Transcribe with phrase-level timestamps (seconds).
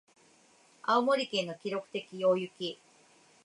[0.81, 2.79] 青森県の記録的大雪